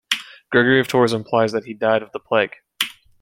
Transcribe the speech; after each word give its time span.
Gregory 0.51 0.79
of 0.79 0.87
Tours 0.87 1.13
implies 1.13 1.51
that 1.51 1.65
he 1.65 1.75
died 1.75 2.01
of 2.01 2.11
the 2.11 2.19
plague. 2.19 2.55